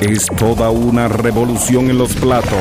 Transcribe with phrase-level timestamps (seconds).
[0.00, 2.52] es toda una revolución en los platos.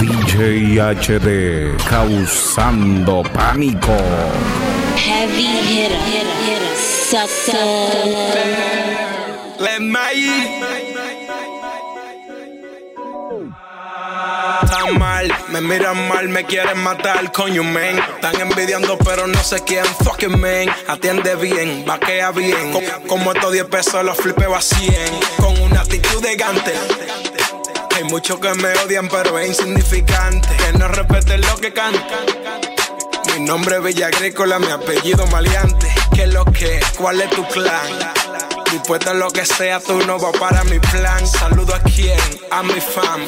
[0.00, 3.96] DJ HD causando pánico.
[4.96, 6.76] Heavy hitter, hitter, hitter,
[7.10, 8.14] sucker.
[9.60, 9.80] Let
[14.70, 17.96] Tan mal, me miran mal, me quieren matar, coño, men.
[17.96, 20.68] Están envidiando, pero no sé quién, fucking men.
[20.88, 22.72] Atiende bien, vaquea bien.
[23.06, 24.92] como estos 10 pesos los flipeo a 100.
[25.36, 26.74] Con una actitud de gante.
[27.94, 30.48] Hay muchos que me odian, pero es insignificante.
[30.56, 32.26] Que no respeten lo que cantan.
[33.32, 35.86] Mi nombre es Villa Agrícola, mi apellido Maleante.
[36.12, 36.80] ¿Qué es lo que?
[36.98, 38.14] ¿Cuál es tu clan?
[38.74, 41.24] Dispuesto a lo que sea, tú no vas para mi plan.
[41.24, 42.18] Saludo a quien,
[42.50, 43.20] a mi fam.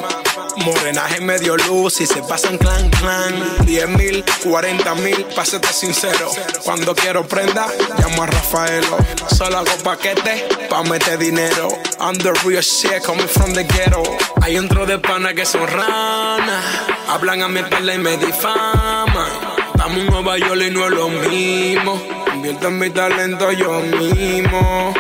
[0.57, 3.33] Morenaje medio luz y se pasan clan clan.
[3.65, 6.29] 10 mil, 40 mil, pásate sincero.
[6.65, 8.99] Cuando quiero prenda, llamo a Rafaelo.
[9.37, 11.69] Solo hago paquete pa' meter dinero.
[12.01, 14.03] I'm the real shit coming from the ghetto.
[14.43, 16.65] Hay un tro de pana que son ranas.
[17.09, 19.31] Hablan a mi espalda y me difaman.
[19.77, 22.03] Estamos en Nueva York y no es lo mismo.
[22.35, 24.93] Invierto en mi talento yo mismo.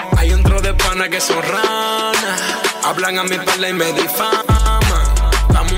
[0.96, 2.42] Que son ranas.
[2.82, 4.80] Hablan a mi espalda y me difaman.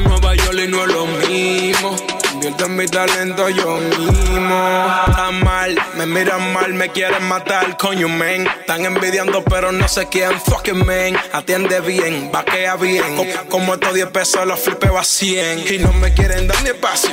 [0.05, 1.97] Nueva York y no es lo mismo.
[2.33, 4.87] Invierto en mi talento yo mismo.
[5.09, 8.47] Están mal, me miran mal, me quieren matar, coño, men.
[8.47, 11.17] Están envidiando, pero no sé quién, fucking men.
[11.33, 13.05] Atiende bien, vaquea bien.
[13.51, 15.75] Como estos 10 pesos los flipeo a 100.
[15.75, 17.11] Y no me quieren dar ni espacio.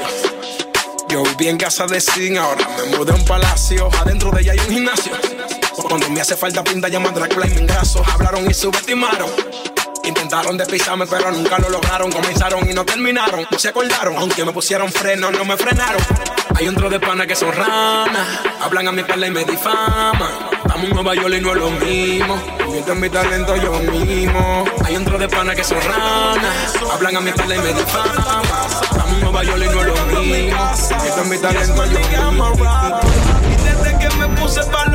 [1.10, 3.90] Yo viví en casa de sin, ahora me mudé a un palacio.
[4.00, 5.12] Adentro de ella hay un gimnasio.
[5.82, 8.04] Cuando me hace falta pinta, llaman Drácula y me engraso.
[8.14, 9.30] Hablaron y subestimaron.
[10.04, 12.12] Intentaron despisarme, pero nunca lo lograron.
[12.12, 13.46] Comenzaron y no terminaron.
[13.50, 16.02] No se acordaron, aunque me pusieron freno, no me frenaron.
[16.56, 18.28] Hay un tro de pana que son ranas.
[18.62, 20.32] Hablan a mi espalda y me difaman.
[20.54, 22.38] Estamos en Nueva York y no es lo mismo.
[22.66, 24.66] Invierto en mi talento yo mismo.
[24.86, 26.74] Hay un tro de pana que son ranas.
[26.92, 28.44] Hablan a mi espalda y me difaman.
[28.82, 30.72] Estamos en Nueva York y no es lo mismo.
[30.92, 32.54] Invierto en mi talento yo mismo.
[33.52, 34.95] Y desde que me puse para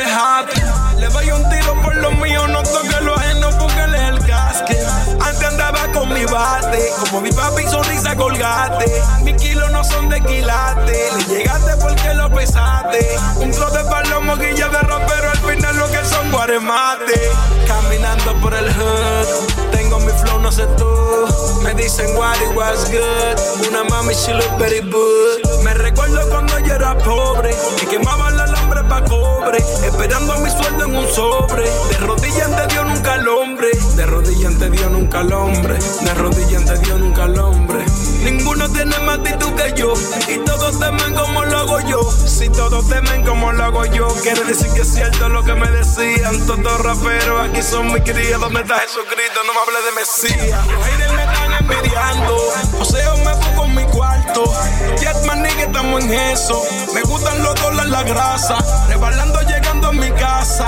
[0.00, 0.60] Happy.
[0.98, 4.78] Le doy un tiro por lo mío, no toque lo ajeno porque el casque.
[5.20, 9.02] Antes andaba con mi bate, como mi papi sonrisa colgate.
[9.22, 13.16] Mis kilos no son de quilate, le llegaste porque lo pesaste.
[13.36, 17.30] Un trote de palomo, guilla de pero al final lo que son guaremate.
[17.66, 21.60] Caminando por el hood, tengo mi flow, no sé tú.
[21.62, 23.68] Me dicen what it was good.
[23.68, 25.62] Una mami, she look very good.
[25.62, 28.46] Me recuerdo cuando yo era pobre y quemaba la
[28.82, 29.58] alambre pa' cobre.
[29.58, 31.62] Esperando mi sueldo en un sobre.
[31.62, 33.68] De rodillas ante Dios nunca al hombre.
[33.96, 35.74] De rodillas ante Dios nunca al hombre.
[35.74, 37.84] De rodillas ante Dios nunca al hombre.
[38.22, 39.94] Ninguno tiene más actitud que yo.
[40.28, 42.02] Y todos temen como lo hago yo.
[42.10, 45.70] Si todos temen como lo hago yo, quiere decir que es cierto lo que me
[45.70, 46.46] decían.
[46.46, 48.40] Todos raperos aquí son muy crías.
[48.40, 49.40] ¿Dónde está Jesucristo?
[49.46, 50.66] No me hable de Mesías.
[50.66, 52.36] Los me están envidiando.
[52.78, 54.44] O sea, me pongo en mi cuarto.
[55.82, 58.56] Me gustan los dólares, la grasa.
[58.88, 60.66] Rebalando llegando a mi casa.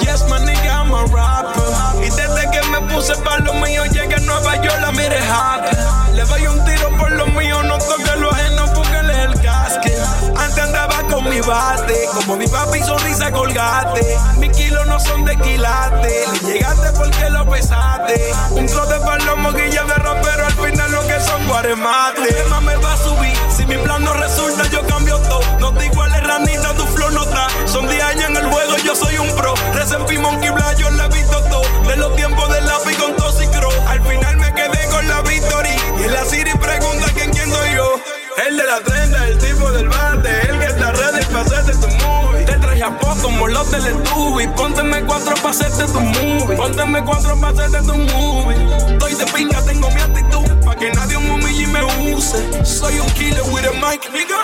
[0.00, 2.04] Yes, my nigga, I'm a rapper.
[2.04, 5.76] Y desde que me puse para lo mío, llegué a Nueva York, la mire happy.
[6.14, 9.94] Le doy un tiro por lo mío, no toque lo ajeno es el casque.
[10.36, 14.00] Antes andaba con mi bate, como mi papi sonrisa colgate.
[14.40, 14.55] Kilos
[15.00, 18.32] son de quilate, le llegaste porque lo pesaste.
[18.50, 22.44] Un trote de palomo, guilla de pero al final lo que son guaremate.
[22.48, 25.42] Tu me va a subir, si mi plan no resulta, yo cambio todo.
[25.58, 27.48] No te iguales, ranita, tu flow no está.
[27.66, 29.54] Son 10 años en el juego, yo soy un pro.
[29.74, 31.62] Recién Monkey Black, yo le he visto todo.
[31.86, 33.68] De los tiempos del lápiz con Toxicro.
[33.88, 35.76] Al final me quedé con la victory.
[35.98, 38.00] Y en la Siri pregunta quién quién soy yo.
[38.46, 41.88] El de la trenda, el tipo del bate, el que está ready para hacerte tu
[42.04, 42.44] movie.
[42.44, 44.05] Te traje a poco como los y
[45.46, 46.56] Para hacerte tu movie.
[46.56, 48.56] Pónteme cuatro para hacerte tu movie.
[48.90, 50.44] Estoy de pinga, tengo mi actitud.
[50.64, 52.64] Pa' que nadie un humille y me use.
[52.64, 54.42] Soy un killer with a mic, nigga.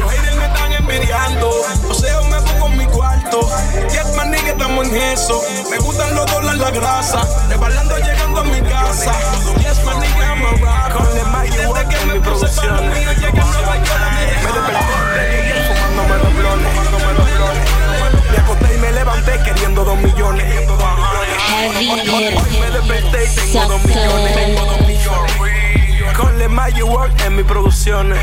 [0.00, 1.50] Los haters me están envidiando.
[1.86, 3.40] O sea, me pongo en mi cuarto.
[3.90, 5.42] Yes, man, nigga, estamos en eso.
[5.70, 7.28] Me gustan los dólares, la grasa.
[7.50, 9.12] Rebalando llegando a mi casa.
[9.58, 10.96] Yes, man, nigga, I'm a rock.
[10.96, 14.00] Con el Desde que me puse para lo mío, llegué a Nueva York.
[14.40, 16.74] Me desperté fumándome los blones.
[17.76, 17.81] Me
[18.52, 20.44] acosté y me levanté queriendo dos millones.
[21.48, 24.34] Heavy hitter, Me desperté y tengo dos millones.
[24.34, 24.86] Tengo dos sucker.
[24.86, 26.16] millones.
[26.16, 28.18] Con Le Magic Work en mis producciones.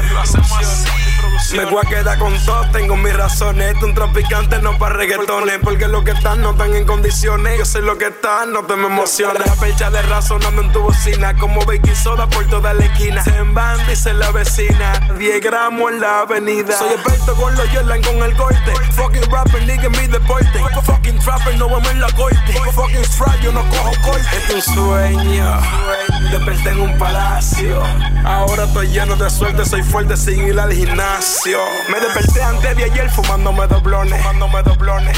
[1.56, 3.74] Me voy a quedar con todo, tengo mis razones.
[3.74, 5.60] Esto un traficante no para reggaetones.
[5.63, 7.57] Porque lo que están no están en condiciones.
[7.57, 9.46] Yo sé lo que están, no te me emociones.
[9.46, 11.36] La fecha de razonando en tu bocina.
[11.38, 13.24] Como baking soda por toda la esquina.
[13.24, 15.00] Se van, dice la vecina.
[15.18, 16.78] 10 gramos en la avenida.
[16.78, 18.74] Soy experto con los Jordan con el corte.
[18.92, 20.60] Fucking rapper, nigga, mi deporte.
[20.84, 22.54] Fucking trapper, no vamos en la corte.
[22.74, 24.38] Fucking strike, yo no cojo corte.
[24.38, 25.60] Es un sueño.
[26.31, 27.81] Desperté en un palacio.
[28.24, 31.60] Ahora estoy lleno de suerte, soy fuerte sin ir al gimnasio.
[31.92, 34.21] Me desperté antes de ayer fumándome doblones.
[34.21, 35.18] Fumándome doblones.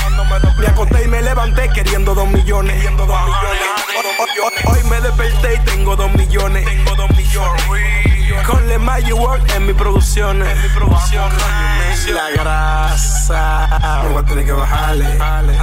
[0.57, 2.73] Me acosté y me levanté queriendo dos millones.
[2.75, 4.65] Queriendo dos millones.
[4.65, 6.65] Hoy me desperté y tengo dos millones.
[6.65, 7.63] Tengo dos millones.
[8.45, 10.41] Con Le Magic Work en mi producción.
[10.45, 11.30] En mi producción.
[14.03, 15.05] Me voy a tener que bajarle.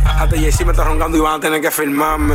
[0.04, 2.34] Hasta Jay me está roncando y van a tener que firmarme.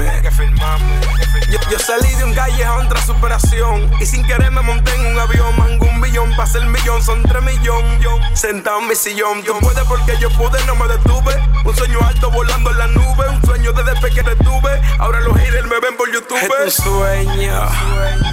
[1.50, 3.92] Yo, yo, salí de un callejón tras superación.
[4.00, 5.58] Y sin querer me monté en un avión.
[5.58, 6.34] Mango un billón.
[6.36, 8.08] Pasé el millón, son tres millones.
[8.34, 9.44] Sentado en mi sillón.
[9.44, 11.36] Yo pude porque yo pude, no me detuve.
[11.64, 13.30] Un sueño alto volando en la nube.
[13.30, 14.82] Un sueño desde pequeño retuve.
[15.00, 16.38] Ahora los haters me ven por YouTube.
[16.66, 17.54] Es un sueño.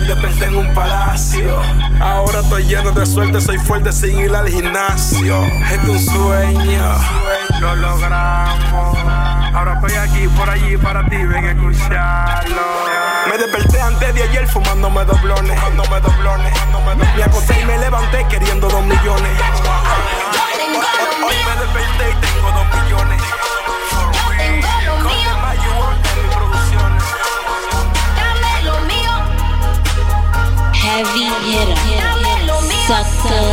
[0.06, 1.62] Desperté en un palacio.
[2.00, 5.44] Ahora estoy lleno de suerte, soy fuerte sin ir al gimnasio.
[5.44, 6.94] Es un sueño,
[7.60, 8.98] lo logramos.
[9.54, 12.62] Ahora estoy aquí por allí para ti, ven a escucharlo.
[13.30, 16.52] Me desperté antes de ayer fumándome doblones, fumándome doblones.
[17.16, 19.32] Me acosté y me levanté queriendo dos millones.
[21.22, 23.22] Hoy me desperté y tengo dos millones.
[32.90, 33.49] Sucker.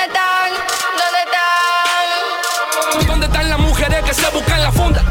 [0.00, 0.50] ¿Dónde están?
[0.96, 1.20] ¿Dónde
[2.96, 3.06] están?
[3.06, 5.02] ¿Dónde están las mujeres que se buscan la funda?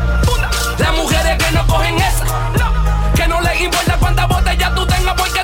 [0.80, 2.26] Las mujeres que no cogen esa.
[2.58, 3.14] No.
[3.14, 5.44] Que no les importa cuántas botellas tú tengas porque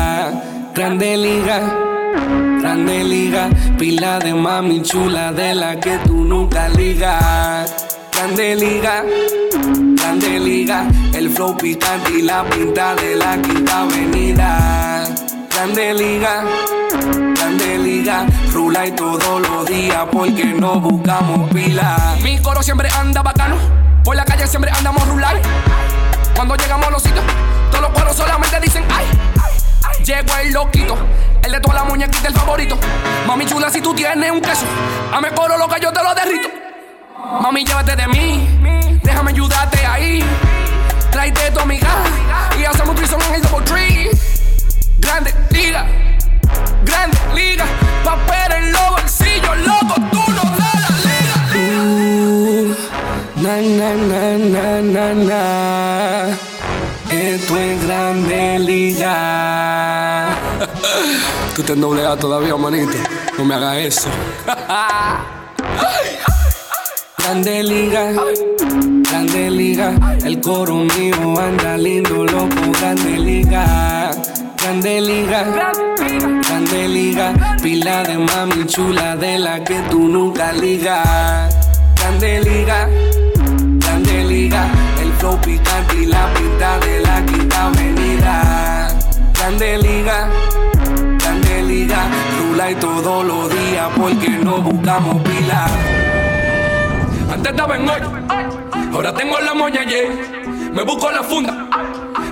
[12.45, 15.03] pinta de la quinta avenida.
[15.49, 16.43] Grande liga,
[17.35, 22.15] grande liga, rula y todos los días porque no buscamos pila.
[22.23, 23.57] Mi coro siempre anda bacano,
[24.03, 25.41] por la calle siempre andamos rular.
[26.35, 27.25] Cuando llegamos a los sitios,
[27.69, 29.30] todos los coros solamente dicen ay.
[30.11, 30.97] Llegó el loquito,
[31.41, 32.77] el de toda la muñequita, el favorito.
[33.25, 34.65] Mami chula, si tú tienes un queso,
[35.09, 36.49] a coro lo que yo te lo derrito.
[37.41, 40.21] Mami, llévate de mí, déjame ayudarte ahí.
[41.11, 41.87] Tráete tu amiga
[42.59, 44.11] y hacemos trison en el double tree.
[44.97, 45.85] Grande liga,
[46.83, 47.63] grande liga,
[48.03, 51.37] papel en los bolsillos, loco, tú no da la liga.
[51.55, 52.75] Uh,
[53.37, 56.37] na, na, na, na, na, na.
[57.09, 59.90] Esto es grande liga.
[61.55, 62.97] tú te doble todavía, manito.
[63.37, 64.09] No me haga eso.
[67.17, 68.11] Grande liga,
[69.09, 69.93] grande liga,
[70.25, 74.11] el coro mío anda lindo, loco, grande liga,
[74.57, 75.71] grande liga,
[76.47, 81.55] grande liga, pila de mami chula de la que tú nunca ligas,
[81.95, 82.89] grande liga,
[83.79, 84.67] grande liga,
[85.01, 86.33] el flow picante y la
[92.69, 95.65] y todos los días porque no buscamos pila.
[97.33, 98.01] Antes estaba en hoy,
[98.93, 100.71] ahora tengo la moña, yeah.
[100.71, 101.67] Me busco la funda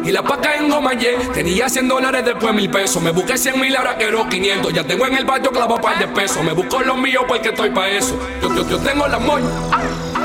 [0.03, 0.91] y la paca en goma.
[1.33, 3.01] Tenía 100 dólares, después mil pesos.
[3.01, 4.73] Me busqué 100 mil, ahora quiero 500.
[4.73, 6.43] Ya tengo en el barrio clavo par de pesos.
[6.43, 8.17] Me busco los míos porque estoy pa' eso.
[8.41, 9.47] Yo, yo, yo tengo la moña,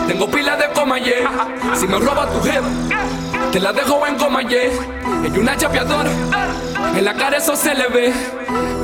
[0.06, 1.74] tengo pila de coma, yeah.
[1.74, 2.68] Si me roba tu jefa,
[3.50, 4.70] te la dejo en coma, yeah.
[5.24, 6.10] Ella una chapeadora,
[6.96, 8.12] en la cara eso se le ve.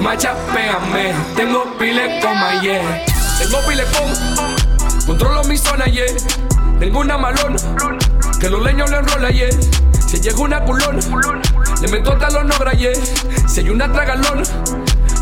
[0.01, 3.05] Macha, pégame, tengo pila de coma, yeah.
[3.39, 4.57] Tengo pila de coma.
[5.07, 6.07] Controlo mi zona, yeah.
[6.79, 7.59] Tengo una malona.
[8.41, 9.51] Que los leños le enrola, yeah.
[10.07, 10.99] Si llega una culona,
[11.81, 12.93] le meto hasta los nogras, yeah.
[13.47, 14.43] Si hay una tragalona,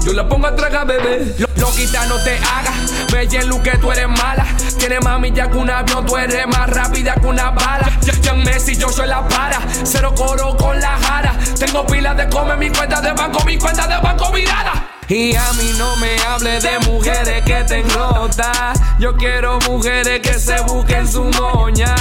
[0.05, 1.35] yo la pongo a tragar, bebé.
[1.69, 3.13] Lo, loquita, no te hagas.
[3.13, 4.47] Me Lu que tú eres mala.
[4.79, 7.91] Tiene mami ya que un avión, tú eres más rápida que una bala.
[8.23, 9.61] Ya Messi, yo soy la para.
[9.85, 11.35] Cero coro con la jara.
[11.59, 14.73] Tengo pilas de comer mi cuenta de banco, mi cuenta de banco virada.
[15.09, 18.73] Y a mí no me hable de mujeres que te nota.
[18.99, 21.95] Yo quiero mujeres que se busquen su moña.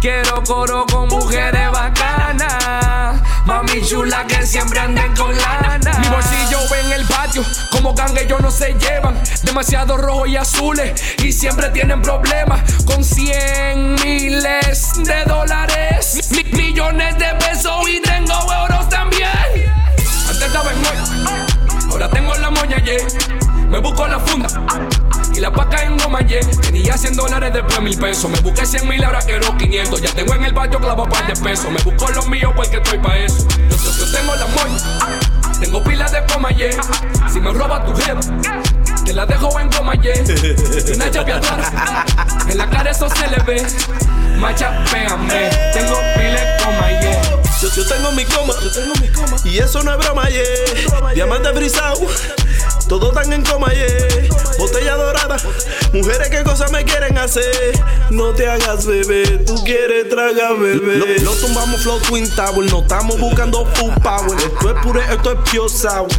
[0.00, 3.20] Quiero coro con mujeres bacanas.
[3.44, 5.37] Mami chula que siempre anden con
[7.70, 9.20] como gangue ellos no se llevan.
[9.42, 12.60] Demasiado rojo y azules y siempre tienen problemas.
[12.84, 19.28] Con cien miles de dólares, millones de pesos y tengo euros también.
[20.28, 21.88] Antes estaba en hoy.
[21.90, 22.96] Ahora tengo la moña, yeah.
[23.68, 24.48] Me busco la funda
[25.34, 26.40] y la paca en goma, yeah.
[26.62, 28.30] Tenía 100 dólares, después mil pesos.
[28.30, 30.00] Me busqué 100 mil, ahora quiero 500.
[30.00, 31.70] Ya tengo en el barrio clavo par de pesos.
[31.70, 33.46] Me busco los míos porque estoy pa' eso.
[33.48, 35.27] Yo, yo, yo tengo la moña,
[35.60, 36.70] tengo pilas de coma, yeah.
[37.32, 38.20] Si me roba tu jefa,
[39.04, 40.14] te la dejo en goma, yeah.
[40.94, 42.04] Una chapeadora,
[42.48, 43.66] en la cara eso se le ve.
[44.38, 47.22] Macha, pégame, tengo pilas de coma, yeah.
[47.60, 49.36] Yo, yo, tengo mi coma, yo tengo mi coma.
[49.44, 51.12] Y eso no es broma, yeah.
[51.14, 52.06] Diamante brisado.
[52.88, 54.28] Todos están en coma, yeah.
[54.58, 55.36] Botella dorada.
[55.92, 57.78] Mujeres, ¿qué cosas me quieren hacer?
[58.10, 61.20] No te hagas bebé, tú quieres tragar bebé.
[61.20, 64.38] Lo, tumbamos flow twin tower, no estamos buscando full power.
[64.38, 65.58] Esto es pure, esto es pure.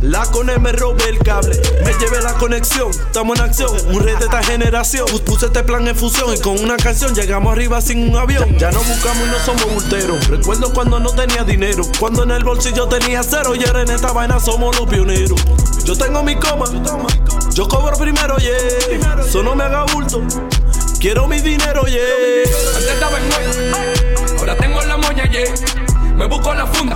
[0.01, 2.91] La cone me robé el cable, me llevé la conexión.
[2.91, 5.07] Estamos en acción, un red de esta generación.
[5.25, 8.57] Puse este plan en fusión y con una canción llegamos arriba sin un avión.
[8.57, 10.27] Ya no buscamos y no somos bulteros.
[10.27, 14.11] Recuerdo cuando no tenía dinero, cuando en el bolsillo tenía cero y ahora en esta
[14.11, 15.39] vaina somos los pioneros.
[15.85, 16.65] Yo tengo mi coma,
[17.53, 19.21] yo cobro primero, yeah.
[19.25, 20.21] Eso no me haga bulto.
[20.99, 22.01] Quiero mi dinero, yeah.
[22.75, 25.45] Antes estaba en hoy, ahora tengo la moña, yeah.
[26.15, 26.93] Me busco la funda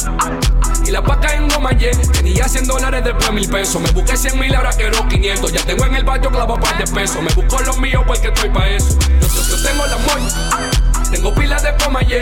[0.85, 1.91] y la paca en goma, yeah.
[2.11, 3.81] Tenía 100 dólares, después mil pesos.
[3.81, 5.51] Me busqué 100 mil, ahora quiero 500.
[5.51, 7.21] Ya tengo en el barrio clavo par de pesos.
[7.21, 8.89] Me busco los míos porque estoy pa' eso.
[8.99, 12.21] Yo, yo, yo tengo la moña, tengo pilas de coma, yeah.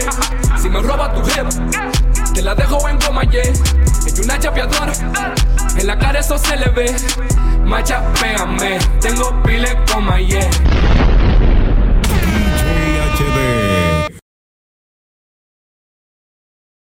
[0.61, 1.49] Si me roba tu jefa,
[2.33, 3.43] te la dejo en coma, yeah.
[4.05, 4.93] Ella una chapeadora,
[5.77, 6.95] en la cara eso se le ve.
[7.65, 10.49] Macha, pégame, tengo pile con yeah.